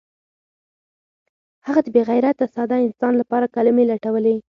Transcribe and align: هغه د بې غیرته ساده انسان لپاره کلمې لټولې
هغه 1.67 1.79
د 1.83 1.87
بې 1.93 2.01
غیرته 2.09 2.45
ساده 2.55 2.77
انسان 2.87 3.13
لپاره 3.21 3.51
کلمې 3.55 3.83
لټولې 3.91 4.35